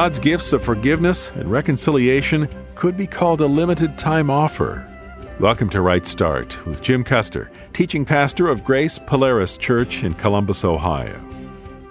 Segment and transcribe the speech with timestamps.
[0.00, 4.86] God's gifts of forgiveness and reconciliation could be called a limited time offer.
[5.40, 10.64] Welcome to Right Start with Jim Custer, teaching pastor of Grace Polaris Church in Columbus,
[10.64, 11.20] Ohio.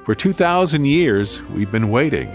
[0.05, 2.29] For 2,000 years, we've been waiting,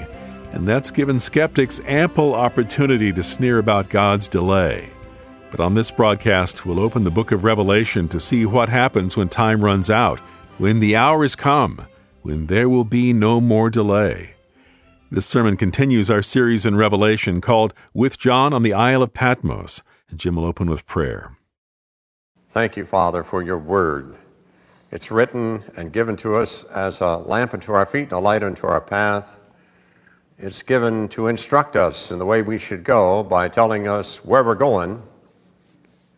[0.52, 4.91] and that's given skeptics ample opportunity to sneer about God's delay.
[5.50, 9.30] But on this broadcast, we'll open the book of Revelation to see what happens when
[9.30, 10.18] time runs out,
[10.58, 11.86] when the hour is come,
[12.20, 14.34] when there will be no more delay.
[15.14, 19.82] This sermon continues our series in Revelation called With John on the Isle of Patmos.
[20.08, 21.36] And Jim will open with prayer.
[22.48, 24.16] Thank you, Father, for your word.
[24.90, 28.42] It's written and given to us as a lamp unto our feet and a light
[28.42, 29.38] unto our path.
[30.38, 34.42] It's given to instruct us in the way we should go by telling us where
[34.42, 35.02] we're going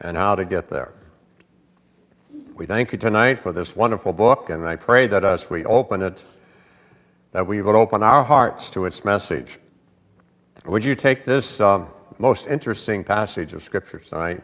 [0.01, 0.92] and how to get there.
[2.55, 6.01] We thank you tonight for this wonderful book, and I pray that as we open
[6.01, 6.23] it,
[7.35, 9.59] that we would open our hearts to its message.
[10.67, 14.41] Would you take this um, most interesting passage of Scripture tonight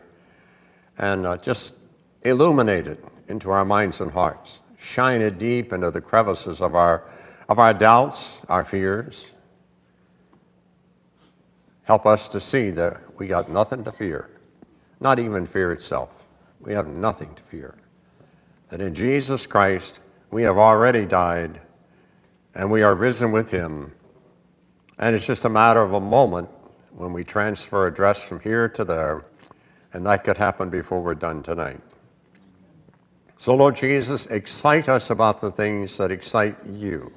[0.99, 1.77] and uh, just
[2.23, 4.63] illuminate it into our minds and hearts?
[4.77, 7.05] Shine it deep into the crevices of our,
[7.49, 9.31] of our doubts, our fears.
[11.85, 14.31] Help us to see that we got nothing to fear,
[14.99, 16.27] not even fear itself.
[16.59, 17.77] We have nothing to fear.
[18.69, 20.01] That in Jesus Christ,
[20.33, 21.61] we have already died
[22.55, 23.93] and we are risen with him.
[24.99, 26.49] And it's just a matter of a moment
[26.93, 29.25] when we transfer a dress from here to there,
[29.93, 31.81] and that could happen before we're done tonight.
[33.39, 37.13] So, Lord Jesus, excite us about the things that excite you.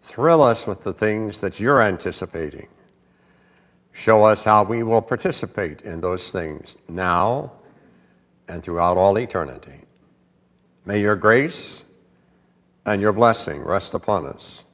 [0.00, 2.68] Thrill us with the things that you're anticipating.
[3.92, 7.52] Show us how we will participate in those things now
[8.48, 9.82] and throughout all eternity.
[10.86, 11.84] May your grace
[12.86, 14.64] and your blessing rest upon us.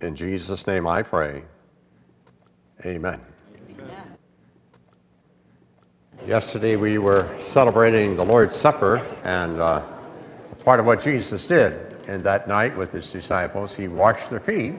[0.00, 1.44] In Jesus' name I pray.
[2.84, 3.20] Amen.
[3.70, 4.16] Amen.
[6.26, 9.82] Yesterday we were celebrating the Lord's Supper, and uh,
[10.64, 14.74] part of what Jesus did in that night with his disciples, he washed their feet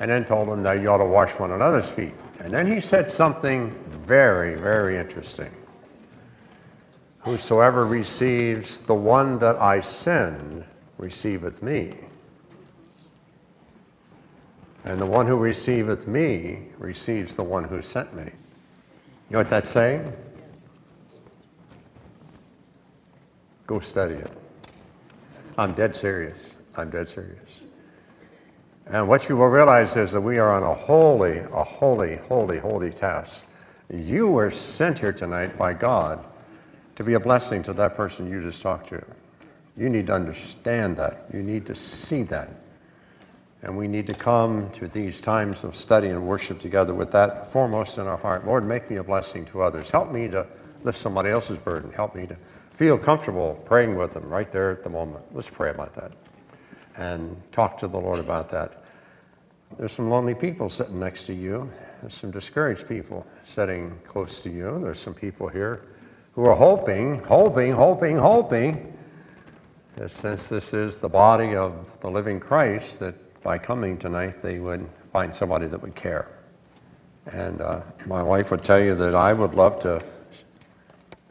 [0.00, 2.14] and then told them that you ought to wash one another's feet.
[2.40, 5.50] And then he said something very, very interesting.
[7.20, 10.64] Whosoever receives the one that I send
[10.98, 11.94] receiveth me.
[14.84, 18.24] And the one who receiveth me receives the one who sent me.
[18.24, 20.12] You know what that's saying?
[23.66, 24.30] Go study it.
[25.58, 26.56] I'm dead serious.
[26.76, 27.60] I'm dead serious.
[28.86, 32.58] And what you will realize is that we are on a holy, a holy, holy,
[32.58, 33.46] holy task.
[33.90, 36.24] You were sent here tonight by God
[36.96, 39.04] to be a blessing to that person you just talked to.
[39.78, 41.26] You need to understand that.
[41.32, 42.50] You need to see that.
[43.62, 47.52] And we need to come to these times of study and worship together with that
[47.52, 48.44] foremost in our heart.
[48.44, 49.90] Lord, make me a blessing to others.
[49.90, 50.46] Help me to
[50.82, 51.92] lift somebody else's burden.
[51.92, 52.36] Help me to
[52.72, 55.24] feel comfortable praying with them right there at the moment.
[55.32, 56.12] Let's pray about that
[56.96, 58.84] and talk to the Lord about that.
[59.78, 61.70] There's some lonely people sitting next to you.
[62.00, 64.80] There's some discouraged people sitting close to you.
[64.82, 65.82] There's some people here
[66.32, 68.97] who are hoping, hoping, hoping, hoping
[70.06, 74.88] since this is the body of the living Christ, that by coming tonight they would
[75.12, 76.28] find somebody that would care.
[77.32, 80.04] And uh, my wife would tell you that I would love to,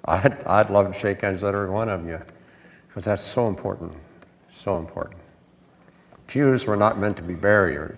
[0.06, 2.22] I'd, I'd love to shake hands with every one of you,
[2.88, 3.94] because that's so important,
[4.50, 5.22] so important.
[6.28, 7.98] Pews were not meant to be barriers.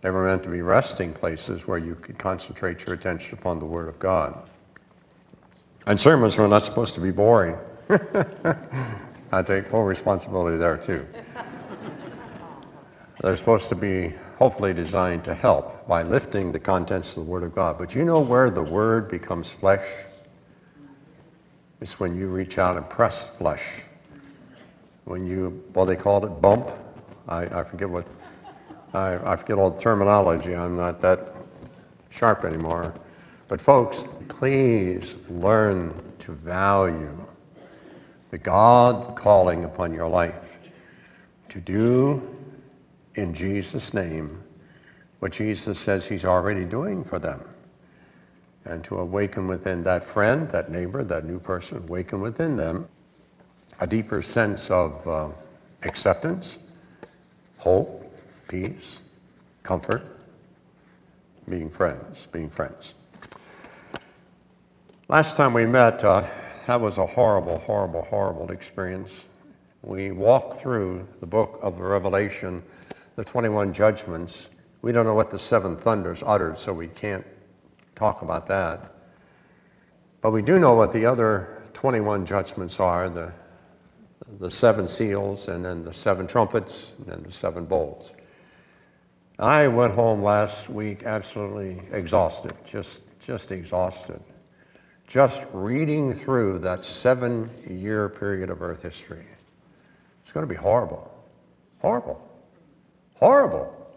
[0.00, 3.66] They were meant to be resting places where you could concentrate your attention upon the
[3.66, 4.48] Word of God.
[5.86, 7.56] And sermons were not supposed to be boring.
[9.32, 11.06] I take full responsibility there too.
[13.22, 17.42] They're supposed to be hopefully designed to help by lifting the contents of the Word
[17.42, 17.78] of God.
[17.78, 19.86] But you know where the Word becomes flesh?
[21.80, 23.82] It's when you reach out and press flesh.
[25.04, 26.70] When you, what they called it, bump.
[27.26, 28.06] I, I forget what,
[28.92, 30.54] I, I forget all the terminology.
[30.54, 31.34] I'm not that
[32.10, 32.92] sharp anymore.
[33.48, 37.26] But folks, please learn to value
[38.32, 40.58] the God calling upon your life
[41.50, 42.34] to do
[43.14, 44.42] in Jesus' name
[45.18, 47.44] what Jesus says He's already doing for them.
[48.64, 52.88] And to awaken within that friend, that neighbor, that new person, awaken within them
[53.80, 55.28] a deeper sense of uh,
[55.82, 56.56] acceptance,
[57.58, 58.18] hope,
[58.48, 59.00] peace,
[59.62, 60.02] comfort,
[61.50, 62.94] being friends, being friends.
[65.08, 66.24] Last time we met, uh,
[66.66, 69.26] that was a horrible, horrible, horrible experience.
[69.82, 72.62] We walked through the book of Revelation,
[73.16, 74.50] the 21 judgments,
[74.80, 77.26] We don't know what the seven thunders uttered, so we can't
[77.94, 78.94] talk about that.
[80.20, 83.32] But we do know what the other 21 judgments are the,
[84.38, 88.14] the seven seals, and then the seven trumpets, and then the seven bowls.
[89.38, 94.20] I went home last week absolutely exhausted, just, just exhausted.
[95.12, 99.26] Just reading through that seven year period of Earth history.
[100.22, 101.12] It's going to be horrible.
[101.80, 102.26] Horrible.
[103.16, 103.92] Horrible.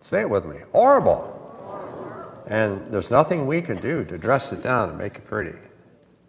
[0.00, 0.56] Say it with me.
[0.72, 1.38] Horrible.
[2.46, 5.58] And there's nothing we can do to dress it down and make it pretty.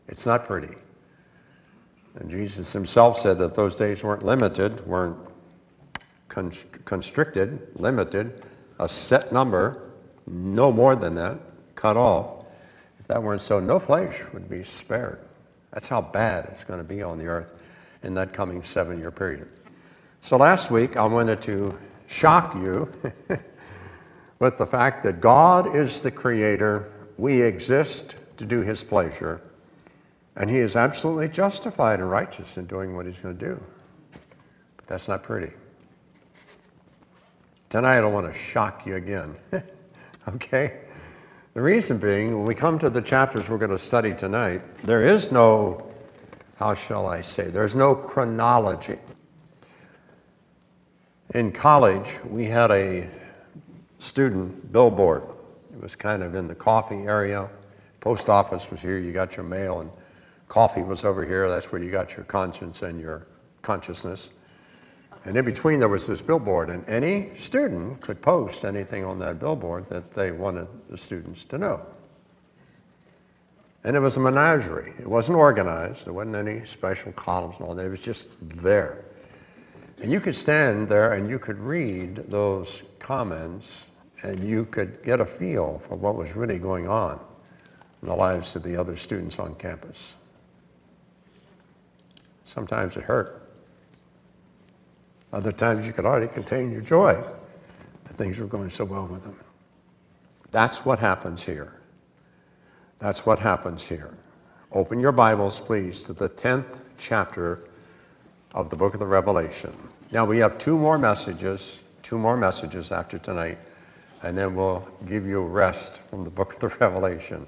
[0.09, 0.75] It's not pretty.
[2.15, 5.17] And Jesus himself said that those days weren't limited, weren't
[6.27, 8.43] constricted, limited,
[8.79, 9.89] a set number,
[10.27, 11.39] no more than that,
[11.75, 12.42] cut off.
[13.03, 15.19] If that weren't so, no flesh would be spared.
[15.73, 17.61] That's how bad it's going to be on the earth
[18.01, 19.49] in that coming seven year period.
[20.21, 21.77] So last week, I wanted to
[22.07, 22.89] shock you
[24.39, 29.41] with the fact that God is the creator, we exist to do his pleasure,
[30.37, 33.61] and he is absolutely justified and righteous in doing what he's going to do.
[34.77, 35.51] But that's not pretty.
[37.67, 39.35] Tonight, I don't want to shock you again.
[40.29, 40.82] okay?
[41.53, 45.03] The reason being, when we come to the chapters we're going to study tonight, there
[45.03, 45.87] is no,
[46.55, 48.97] how shall I say, there's no chronology.
[51.35, 53.07] In college, we had a
[53.99, 55.21] student billboard.
[55.71, 57.47] It was kind of in the coffee area.
[57.99, 59.91] Post office was here, you got your mail, and
[60.47, 61.47] coffee was over here.
[61.47, 63.27] That's where you got your conscience and your
[63.61, 64.31] consciousness.
[65.25, 69.39] And in between, there was this billboard, and any student could post anything on that
[69.39, 71.85] billboard that they wanted the students to know.
[73.85, 74.93] And it was a menagerie.
[74.99, 77.85] It wasn't organized, there wasn't any special columns and all that.
[77.85, 78.29] It was just
[78.61, 79.03] there.
[80.01, 83.87] And you could stand there and you could read those comments
[84.23, 87.19] and you could get a feel for what was really going on
[88.01, 90.13] in the lives of the other students on campus.
[92.45, 93.42] Sometimes it hurt.
[95.33, 97.21] Other times you could hardly contain your joy
[98.03, 99.35] that things were going so well with them.
[100.51, 101.73] That's what happens here.
[102.99, 104.15] That's what happens here.
[104.71, 107.67] Open your Bibles, please, to the 10th chapter
[108.53, 109.75] of the book of the Revelation.
[110.11, 113.57] Now, we have two more messages, two more messages after tonight,
[114.21, 117.47] and then we'll give you rest from the book of the Revelation.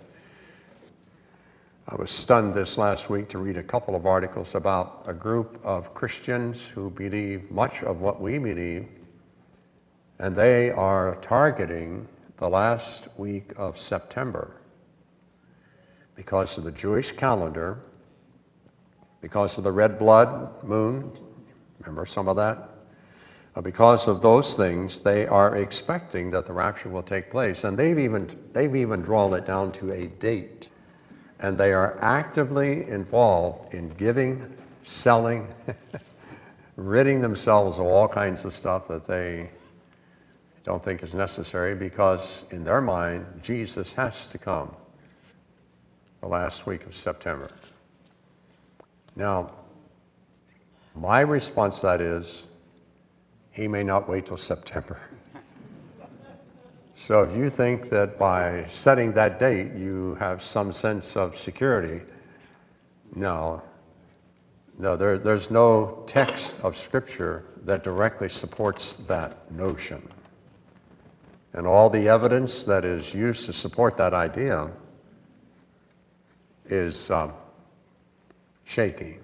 [1.88, 5.60] I was stunned this last week to read a couple of articles about a group
[5.64, 8.88] of Christians who believe much of what we believe,
[10.18, 14.60] and they are targeting the last week of September
[16.16, 17.78] because of the Jewish calendar,
[19.22, 21.12] because of the red blood moon.
[21.82, 22.68] Remember some of that?
[23.56, 27.64] Uh, because of those things, they are expecting that the rapture will take place.
[27.64, 30.70] And they've even, they've even drawn it down to a date
[31.40, 35.48] and they are actively involved in giving, selling,
[36.76, 39.50] ridding themselves of all kinds of stuff that they
[40.64, 44.76] don't think is necessary because, in their mind, Jesus has to come
[46.22, 47.50] the last week of September.
[49.16, 49.54] Now,
[50.96, 52.48] my response to that is,
[53.52, 55.00] he may not wait till September.
[56.96, 62.02] So if you think that by setting that date you have some sense of security,
[63.14, 63.62] no.
[64.80, 70.08] No, there, there's no text of Scripture that directly supports that notion.
[71.54, 74.70] And all the evidence that is used to support that idea
[76.66, 77.34] is um,
[78.64, 79.20] shaky.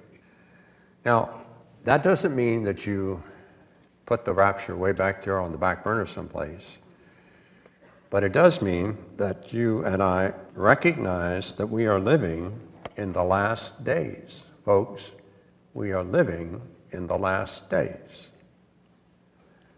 [1.06, 1.42] Now,
[1.84, 3.22] that doesn't mean that you
[4.06, 6.80] put the rapture way back there on the back burner someplace.
[8.12, 12.60] But it does mean that you and I recognize that we are living
[12.98, 14.44] in the last days.
[14.66, 15.14] Folks,
[15.74, 18.30] we are living in the last days.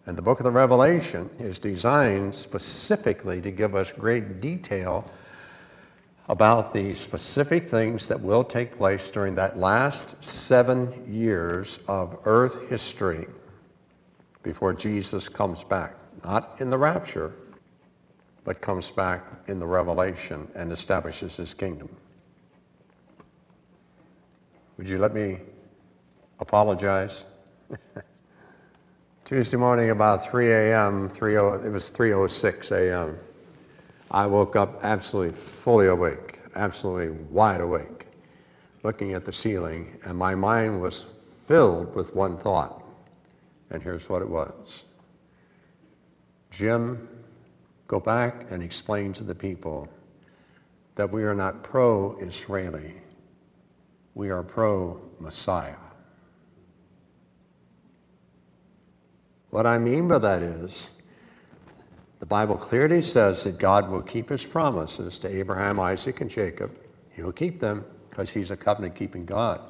[0.07, 5.05] And the book of the Revelation is designed specifically to give us great detail
[6.27, 12.67] about the specific things that will take place during that last seven years of earth
[12.67, 13.27] history
[14.41, 15.95] before Jesus comes back.
[16.23, 17.33] Not in the rapture,
[18.43, 21.89] but comes back in the revelation and establishes his kingdom.
[24.77, 25.39] Would you let me
[26.39, 27.25] apologize?
[29.25, 33.17] Tuesday morning about 3 a.m., 3 it was 3.06 a.m.,
[34.11, 38.05] I woke up absolutely fully awake, absolutely wide awake,
[38.83, 42.83] looking at the ceiling, and my mind was filled with one thought.
[43.71, 44.83] And here's what it was
[46.51, 47.07] Jim,
[47.93, 49.87] go back and explain to the people
[50.95, 52.95] that we are not pro Israeli,
[54.15, 55.75] we are pro Messiah.
[59.51, 60.89] What I mean by that is,
[62.19, 66.75] the Bible clearly says that God will keep his promises to Abraham, Isaac, and Jacob.
[67.11, 69.61] He'll keep them because he's a covenant keeping God.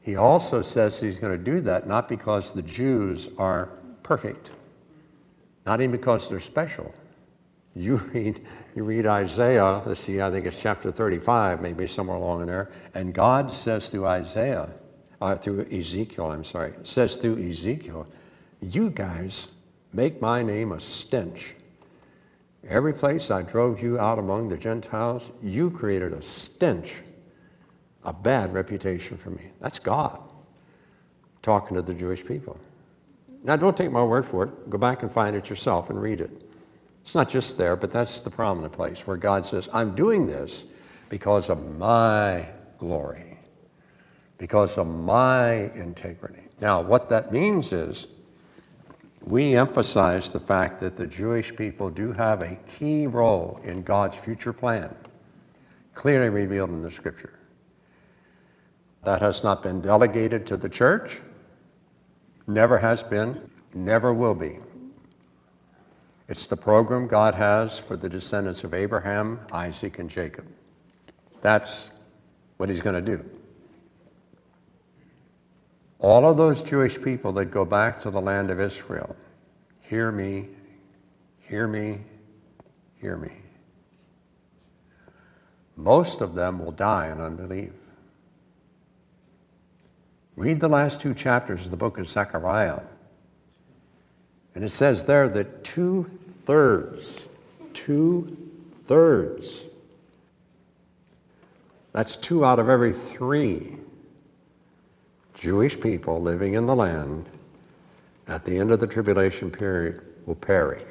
[0.00, 3.66] He also says he's going to do that not because the Jews are
[4.02, 4.52] perfect,
[5.68, 6.94] not even because they're special.
[7.76, 8.40] You read,
[8.74, 12.70] you read Isaiah, let's see, I think it's chapter 35, maybe somewhere along in there,
[12.94, 14.70] and God says through Isaiah,
[15.20, 18.06] uh, through Ezekiel, I'm sorry, says through Ezekiel,
[18.62, 19.48] you guys
[19.92, 21.54] make my name a stench.
[22.66, 27.02] Every place I drove you out among the Gentiles, you created a stench,
[28.04, 29.50] a bad reputation for me.
[29.60, 30.18] That's God
[31.42, 32.58] talking to the Jewish people.
[33.42, 34.70] Now, don't take my word for it.
[34.70, 36.44] Go back and find it yourself and read it.
[37.00, 40.66] It's not just there, but that's the prominent place where God says, I'm doing this
[41.08, 43.38] because of my glory,
[44.36, 46.42] because of my integrity.
[46.60, 48.08] Now, what that means is
[49.24, 54.16] we emphasize the fact that the Jewish people do have a key role in God's
[54.16, 54.94] future plan,
[55.94, 57.38] clearly revealed in the scripture.
[59.04, 61.20] That has not been delegated to the church,
[62.48, 64.58] never has been, never will be.
[66.28, 70.46] It's the program God has for the descendants of Abraham, Isaac, and Jacob.
[71.40, 71.90] That's
[72.56, 73.24] what he's going to do.
[76.00, 79.16] All of those Jewish people that go back to the land of Israel,
[79.80, 80.48] hear me,
[81.40, 82.00] hear me,
[83.00, 83.32] hear me.
[85.76, 87.72] Most of them will die in unbelief.
[90.38, 92.82] Read the last two chapters of the book of Zechariah.
[94.54, 96.08] And it says there that two
[96.44, 97.26] thirds,
[97.74, 98.38] two
[98.86, 99.66] thirds,
[101.92, 103.78] that's two out of every three
[105.34, 107.28] Jewish people living in the land
[108.28, 110.84] at the end of the tribulation period will perish.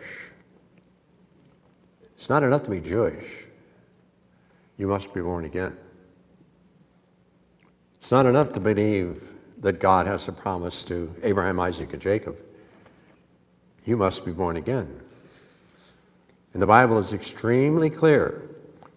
[2.17, 3.45] It's not enough to be Jewish.
[4.77, 5.77] You must be born again.
[8.01, 12.37] It's not enough to believe that God has a promise to Abraham, Isaac, and Jacob.
[13.85, 15.01] You must be born again.
[16.53, 18.49] And the Bible is extremely clear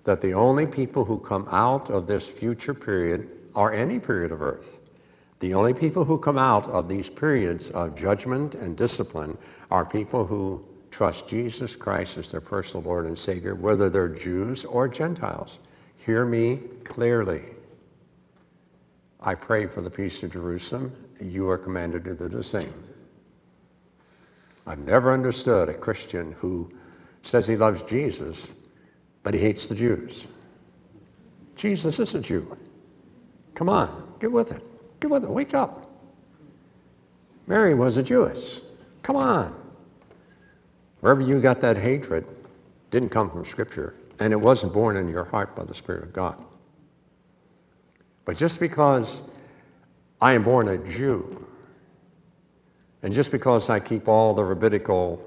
[0.04, 4.42] that the only people who come out of this future period, or any period of
[4.42, 4.78] earth,
[5.40, 9.38] the only people who come out of these periods of judgment and discipline
[9.70, 14.64] are people who trust Jesus Christ as their personal Lord and Savior, whether they're Jews
[14.64, 15.58] or Gentiles.
[15.98, 17.42] Hear me clearly.
[19.22, 20.92] I pray for the peace of Jerusalem.
[21.20, 22.72] You are commanded to do the same.
[24.66, 26.70] I've never understood a Christian who
[27.22, 28.52] says he loves Jesus,
[29.22, 30.26] but he hates the Jews.
[31.56, 32.56] Jesus is a Jew.
[33.54, 34.62] Come on, get with it.
[35.00, 35.30] Get with it.
[35.30, 35.90] Wake up.
[37.46, 38.62] Mary was a Jewess.
[39.02, 39.54] Come on.
[41.00, 42.26] Wherever you got that hatred
[42.90, 46.12] didn't come from Scripture, and it wasn't born in your heart by the Spirit of
[46.12, 46.42] God.
[48.24, 49.22] But just because
[50.20, 51.46] I am born a Jew,
[53.02, 55.24] and just because I keep all the rabbinical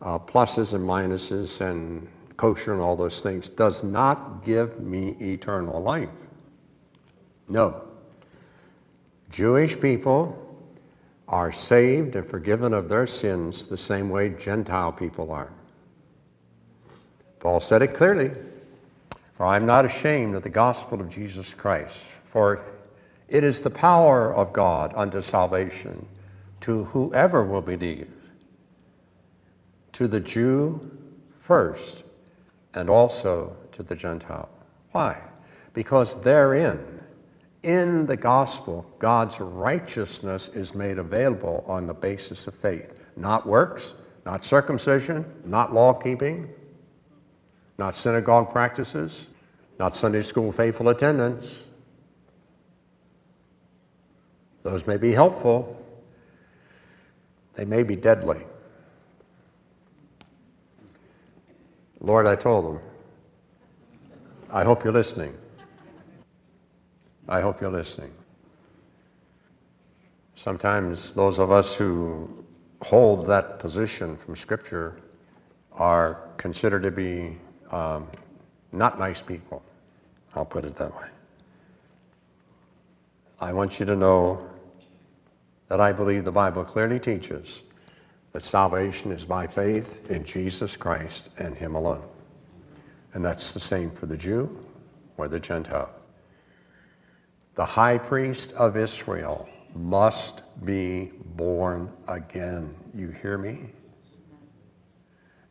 [0.00, 5.82] uh, pluses and minuses and kosher and all those things, does not give me eternal
[5.82, 6.08] life.
[7.48, 7.82] No.
[9.30, 10.42] Jewish people
[11.28, 15.52] are saved and forgiven of their sins the same way Gentile people are.
[17.40, 18.30] Paul said it clearly
[19.36, 22.64] For I am not ashamed of the gospel of Jesus Christ, for
[23.28, 26.06] it is the power of God unto salvation
[26.60, 28.10] to whoever will believe,
[29.92, 30.80] to the Jew
[31.30, 32.04] first,
[32.72, 34.48] and also to the Gentile.
[34.92, 35.20] Why?
[35.74, 37.00] Because therein,
[37.62, 43.94] in the gospel, God's righteousness is made available on the basis of faith, not works,
[44.24, 46.48] not circumcision, not law keeping,
[47.78, 49.28] not synagogue practices,
[49.78, 51.68] not Sunday school faithful attendance.
[54.62, 55.80] Those may be helpful,
[57.54, 58.42] they may be deadly.
[62.00, 62.80] Lord, I told them,
[64.50, 65.34] I hope you're listening.
[67.28, 68.12] I hope you're listening.
[70.36, 72.44] Sometimes those of us who
[72.82, 74.96] hold that position from Scripture
[75.72, 77.38] are considered to be
[77.70, 78.06] um,
[78.72, 79.62] not nice people.
[80.34, 81.08] I'll put it that way.
[83.40, 84.46] I want you to know
[85.68, 87.62] that I believe the Bible clearly teaches
[88.32, 92.04] that salvation is by faith in Jesus Christ and Him alone.
[93.14, 94.58] And that's the same for the Jew
[95.16, 95.90] or the Gentile.
[97.54, 102.74] The high priest of Israel must be born again.
[102.94, 103.70] You hear me?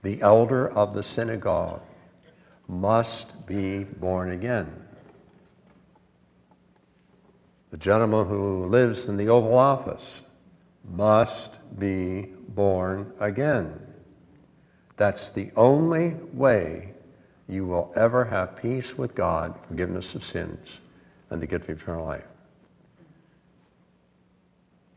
[0.03, 1.81] The elder of the synagogue
[2.67, 4.86] must be born again.
[7.72, 10.22] The gentleman who lives in the Oval Office
[10.89, 13.79] must be born again.
[14.98, 16.93] That's the only way
[17.48, 20.79] you will ever have peace with God, forgiveness of sins,
[21.29, 22.25] and the gift of eternal life.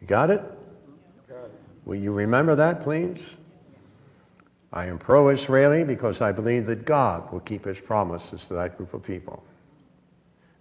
[0.00, 0.42] You got it?
[1.84, 3.38] Will you remember that, please?
[4.72, 8.76] I am pro Israeli because I believe that God will keep his promises to that
[8.76, 9.42] group of people.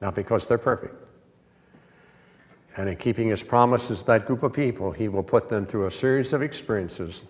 [0.02, 0.96] Not because they're perfect.
[2.78, 5.88] And in keeping his promises to that group of people, he will put them through
[5.88, 7.24] a series of experiences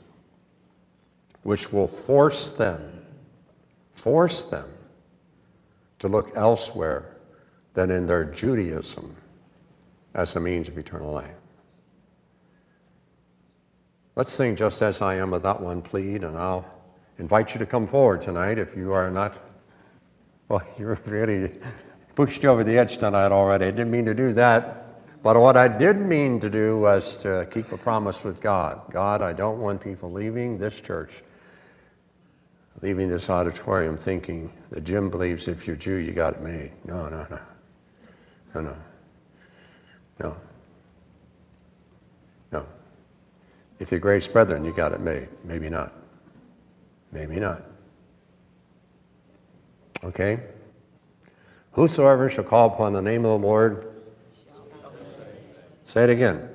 [1.44, 3.06] which will force them,
[3.92, 4.70] force them
[6.00, 7.16] to look elsewhere
[7.74, 9.16] than in their Judaism
[10.14, 11.32] as a means of eternal life.
[14.18, 16.66] Let's sing Just As I Am of that one plead, and I'll
[17.20, 19.38] invite you to come forward tonight if you are not.
[20.50, 21.52] Well, you're really
[22.16, 23.66] pushed you over the edge tonight already.
[23.66, 25.22] I didn't mean to do that.
[25.22, 28.92] But what I did mean to do was to keep a promise with God.
[28.92, 31.22] God, I don't want people leaving this church,
[32.82, 36.72] leaving this auditorium thinking that Jim believes if you're Jew, you got it made.
[36.86, 37.40] No, no, no.
[38.56, 38.76] No, no.
[40.20, 40.38] No.
[43.80, 45.28] If you're Grace Brethren, you got it made.
[45.44, 45.94] Maybe not.
[47.12, 47.64] Maybe not.
[50.04, 50.40] Okay?
[51.74, 53.88] Whosoever shall call upon the name of the Lord,
[55.86, 56.50] say it again,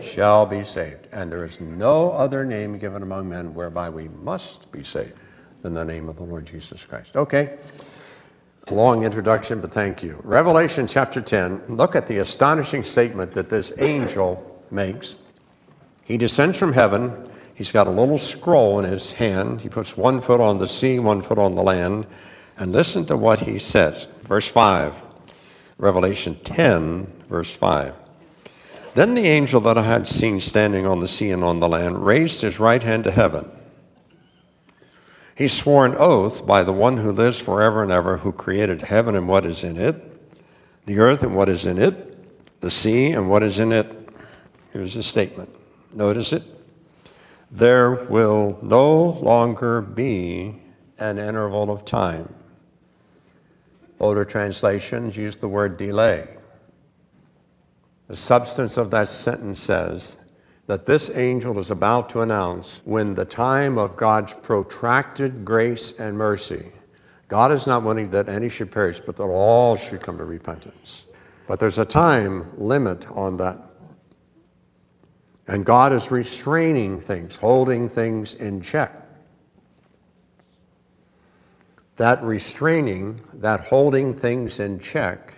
[0.00, 1.08] shall be saved.
[1.12, 5.14] And there is no other name given among men whereby we must be saved
[5.62, 7.16] than the name of the Lord Jesus Christ.
[7.16, 7.58] Okay?
[8.70, 10.20] Long introduction, but thank you.
[10.24, 15.18] Revelation chapter 10, look at the astonishing statement that this angel makes.
[16.06, 17.28] He descends from heaven.
[17.54, 19.62] He's got a little scroll in his hand.
[19.62, 22.06] He puts one foot on the sea, one foot on the land.
[22.56, 24.06] And listen to what he says.
[24.22, 25.02] Verse 5,
[25.78, 27.94] Revelation 10, verse 5.
[28.94, 32.06] Then the angel that I had seen standing on the sea and on the land
[32.06, 33.50] raised his right hand to heaven.
[35.36, 39.16] He swore an oath by the one who lives forever and ever, who created heaven
[39.16, 40.02] and what is in it,
[40.86, 43.92] the earth and what is in it, the sea and what is in it.
[44.72, 45.50] Here's the statement
[45.96, 46.42] Notice it.
[47.50, 50.60] There will no longer be
[50.98, 52.34] an interval of time.
[53.98, 56.28] Older translations use the word delay.
[58.08, 60.22] The substance of that sentence says
[60.66, 66.18] that this angel is about to announce when the time of God's protracted grace and
[66.18, 66.72] mercy.
[67.28, 71.06] God is not wanting that any should perish, but that all should come to repentance.
[71.48, 73.65] But there's a time limit on that
[75.48, 78.92] and God is restraining things, holding things in check.
[81.96, 85.34] That restraining, that holding things in check,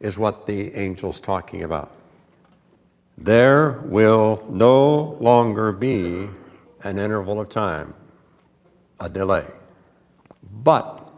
[0.00, 1.92] is what the angel's talking about.
[3.18, 6.28] There will no longer be
[6.82, 7.94] an interval of time,
[9.00, 9.50] a delay.
[10.62, 11.10] But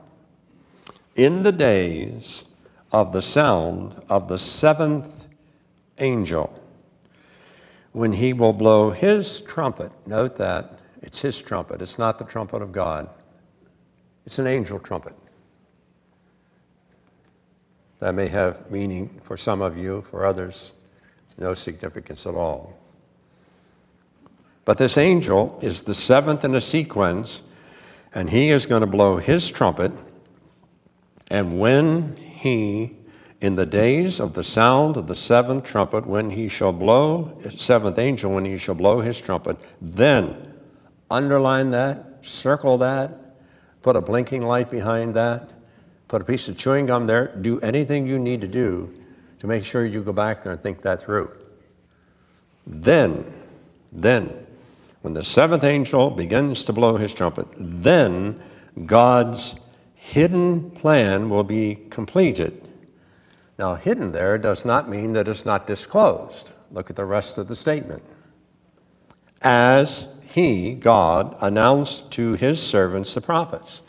[1.14, 2.44] in the days
[2.92, 5.26] of the sound of the seventh
[5.98, 6.62] angel,
[7.92, 9.92] when he will blow his trumpet.
[10.06, 10.78] Note that.
[11.00, 13.08] It's his trumpet, it's not the trumpet of God,
[14.26, 15.14] it's an angel trumpet.
[18.00, 20.72] That may have meaning for some of you, for others,
[21.38, 22.76] no significance at all.
[24.64, 27.42] But this angel is the seventh in a sequence,
[28.14, 29.92] and he is going to blow his trumpet.
[31.30, 32.97] And when he
[33.40, 37.98] in the days of the sound of the seventh trumpet, when he shall blow, seventh
[37.98, 40.54] angel, when he shall blow his trumpet, then
[41.10, 43.36] underline that, circle that,
[43.82, 45.48] put a blinking light behind that,
[46.08, 48.92] put a piece of chewing gum there, do anything you need to do
[49.38, 51.30] to make sure you go back there and think that through.
[52.66, 53.24] Then,
[53.92, 54.46] then,
[55.02, 58.40] when the seventh angel begins to blow his trumpet, then
[58.84, 59.54] God's
[59.94, 62.67] hidden plan will be completed
[63.58, 66.52] now, hidden there does not mean that it's not disclosed.
[66.70, 68.04] Look at the rest of the statement.
[69.42, 73.82] As he, God, announced to his servants, the prophets.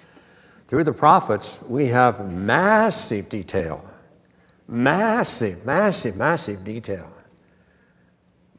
[0.68, 3.86] Through the prophets, we have massive detail.
[4.68, 7.12] Massive, massive, massive detail.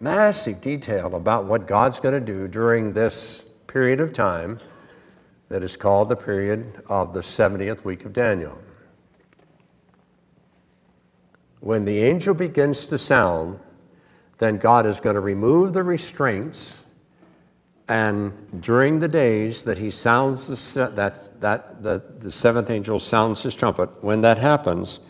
[0.01, 4.59] massive detail about what God's going to do during this period of time
[5.49, 8.59] that is called the period of the 70th week of Daniel.
[11.61, 13.61] When the angel begins to sound,
[14.39, 16.85] then God is going to remove the restraints.
[17.89, 23.43] And during the days that he sounds the, that, that the, the seventh angel sounds
[23.43, 25.01] his trumpet, when that happens,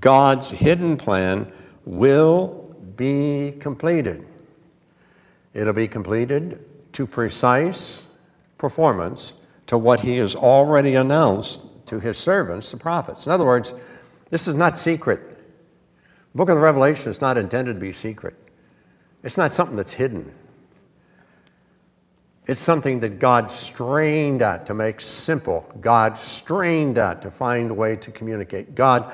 [0.00, 1.50] God's hidden plan
[1.84, 4.26] will be completed.
[5.54, 8.04] It'll be completed to precise
[8.58, 9.34] performance
[9.66, 13.26] to what he has already announced to his servants, the prophets.
[13.26, 13.74] In other words,
[14.30, 15.31] this is not secret.
[16.32, 18.34] The book of the Revelation is not intended to be secret.
[19.22, 20.34] It's not something that's hidden.
[22.46, 25.70] It's something that God strained at to make simple.
[25.80, 28.74] God strained at to find a way to communicate.
[28.74, 29.12] God,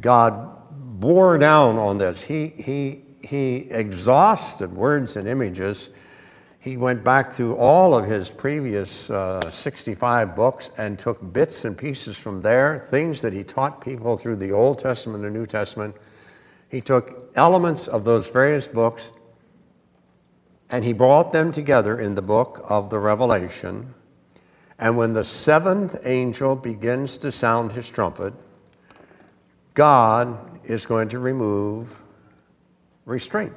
[0.00, 2.22] God bore down on this.
[2.22, 5.90] He, he, he exhausted words and images.
[6.60, 11.76] He went back through all of his previous uh, 65 books and took bits and
[11.76, 15.46] pieces from there, things that he taught people through the Old Testament and the New
[15.46, 15.96] Testament.
[16.68, 19.12] He took elements of those various books
[20.70, 23.94] and he brought them together in the book of the Revelation.
[24.78, 28.34] And when the seventh angel begins to sound his trumpet,
[29.74, 32.02] God is going to remove
[33.06, 33.54] restraint.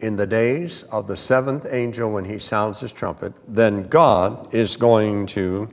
[0.00, 4.76] In the days of the seventh angel, when he sounds his trumpet, then God is
[4.76, 5.68] going to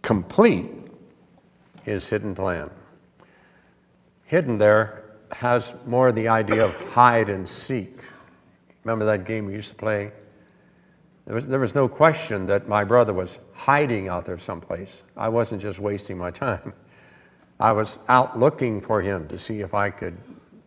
[0.00, 0.70] complete
[1.82, 2.70] his hidden plan.
[4.30, 7.96] Hidden there has more the idea of hide and seek.
[8.84, 10.12] Remember that game we used to play?
[11.26, 15.02] There was, there was no question that my brother was hiding out there someplace.
[15.16, 16.72] I wasn't just wasting my time.
[17.58, 20.16] I was out looking for him to see if I could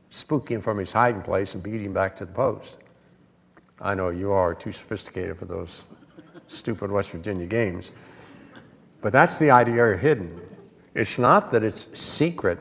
[0.09, 2.79] spook him from his hiding place and beat him back to the post.
[3.79, 5.85] I know you are too sophisticated for those
[6.47, 7.93] stupid West Virginia games.
[8.99, 10.41] But that's the idea of hidden.
[10.95, 12.59] It's not that it's secret.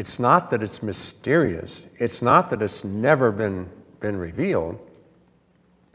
[0.00, 1.84] It's not that it's mysterious.
[1.98, 3.68] It's not that it's never been
[4.00, 4.78] been revealed,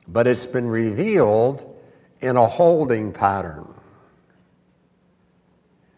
[0.08, 1.76] but it's been revealed
[2.20, 3.68] in a holding pattern.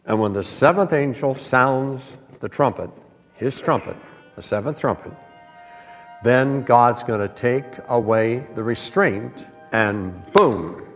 [0.05, 2.89] And when the seventh angel sounds the trumpet,
[3.33, 3.97] his trumpet,
[4.37, 5.11] the seventh trumpet,
[6.23, 10.87] then God's going to take away the restraint, and boom,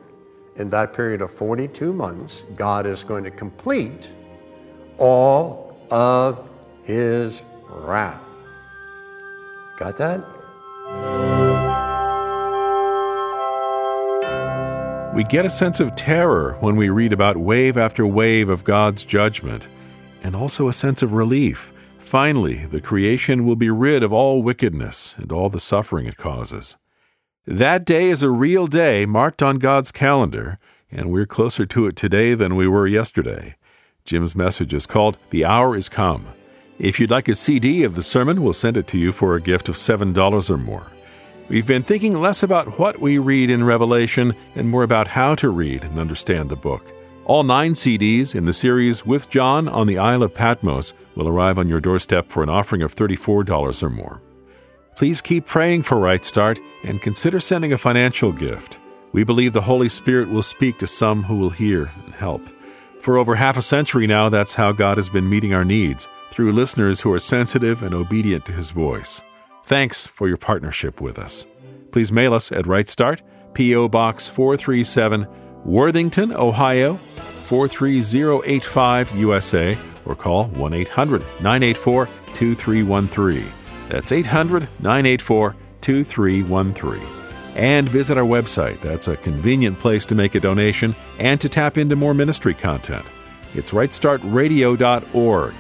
[0.55, 4.07] in that period of 42 months, God is going to complete
[4.97, 6.47] all of
[6.83, 8.21] his wrath.
[9.77, 10.25] Got that?
[15.15, 19.03] We get a sense of terror when we read about wave after wave of God's
[19.03, 19.67] judgment,
[20.23, 21.73] and also a sense of relief.
[21.99, 26.77] Finally, the creation will be rid of all wickedness and all the suffering it causes.
[27.45, 30.59] That day is a real day marked on God's calendar,
[30.91, 33.55] and we're closer to it today than we were yesterday.
[34.05, 36.27] Jim's message is called The Hour is Come.
[36.81, 39.41] If you'd like a CD of the sermon, we'll send it to you for a
[39.41, 40.87] gift of $7 or more.
[41.47, 45.49] We've been thinking less about what we read in Revelation and more about how to
[45.49, 46.83] read and understand the book.
[47.25, 51.59] All nine CDs in the series With John on the Isle of Patmos will arrive
[51.59, 54.19] on your doorstep for an offering of $34 or more.
[54.95, 58.79] Please keep praying for Right Start and consider sending a financial gift.
[59.11, 62.41] We believe the Holy Spirit will speak to some who will hear and help.
[63.01, 66.53] For over half a century now, that's how God has been meeting our needs through
[66.53, 69.21] listeners who are sensitive and obedient to His voice.
[69.65, 71.45] Thanks for your partnership with us.
[71.91, 73.21] Please mail us at Right Start,
[73.53, 73.89] P.O.
[73.89, 75.27] Box 437,
[75.65, 76.99] Worthington, Ohio
[77.43, 83.45] 43085 USA, or call 1 800 984 2313.
[83.89, 87.07] That's 800 984 2313.
[87.55, 88.79] And visit our website.
[88.79, 93.05] That's a convenient place to make a donation and to tap into more ministry content.
[93.53, 95.53] It's rightstartradio.org.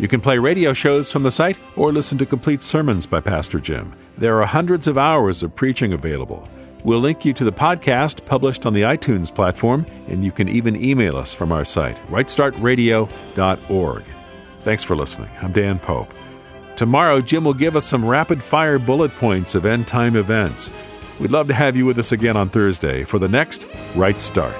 [0.00, 3.60] You can play radio shows from the site or listen to complete sermons by Pastor
[3.60, 3.94] Jim.
[4.16, 6.48] There are hundreds of hours of preaching available.
[6.84, 10.82] We'll link you to the podcast published on the iTunes platform, and you can even
[10.82, 14.02] email us from our site, rightstartradio.org.
[14.60, 15.30] Thanks for listening.
[15.42, 16.14] I'm Dan Pope.
[16.76, 20.70] Tomorrow, Jim will give us some rapid fire bullet points of end time events.
[21.20, 24.56] We'd love to have you with us again on Thursday for the next Right Start.